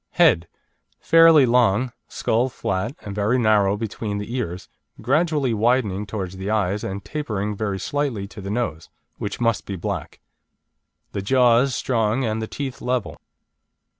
[0.13, 0.47] HEAD
[0.99, 4.67] Fairly long, skull flat and very narrow between the ears,
[4.99, 9.75] gradually widening towards the eyes and tapering very slightly to the nose, which must be
[9.75, 10.19] black.
[11.11, 13.21] The jaws strong and the teeth level.